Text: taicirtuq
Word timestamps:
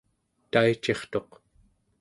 taicirtuq 0.51 1.29